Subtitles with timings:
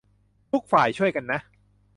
[0.51, 1.39] ทุกฝ่าย ช่วยกันนะ